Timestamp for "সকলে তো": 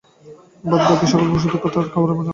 1.11-1.39